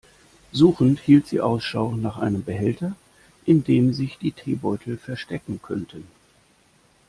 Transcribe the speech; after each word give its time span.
Suchend 0.51 0.99
hielt 0.99 1.27
sie 1.27 1.41
Ausschau 1.41 1.91
nach 1.91 2.17
einem 2.17 2.43
Behälter, 2.43 2.95
in 3.45 3.63
dem 3.63 3.93
sich 3.93 4.17
die 4.17 4.31
Teebeutel 4.31 4.97
verstecken 4.97 5.61
könnten. 5.61 6.07